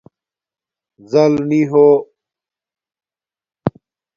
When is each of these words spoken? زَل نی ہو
زَل 1.11 1.33
نی 1.49 1.61
ہو 1.69 1.87